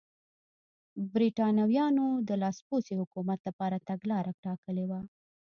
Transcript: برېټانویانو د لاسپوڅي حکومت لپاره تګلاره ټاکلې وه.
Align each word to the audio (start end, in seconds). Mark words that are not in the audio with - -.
برېټانویانو 1.13 2.07
د 2.27 2.29
لاسپوڅي 2.41 2.93
حکومت 3.01 3.39
لپاره 3.47 3.83
تګلاره 3.89 4.31
ټاکلې 4.43 4.85
وه. 4.89 5.01